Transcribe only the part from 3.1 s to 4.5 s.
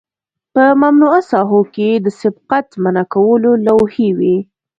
کولو لوحې وي